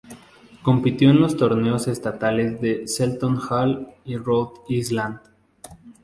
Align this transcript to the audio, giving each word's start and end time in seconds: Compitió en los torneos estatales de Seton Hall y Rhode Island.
Compitió 0.63 1.11
en 1.11 1.21
los 1.21 1.37
torneos 1.37 1.87
estatales 1.87 2.59
de 2.59 2.87
Seton 2.87 3.37
Hall 3.37 3.87
y 4.03 4.17
Rhode 4.17 4.53
Island. 4.69 5.19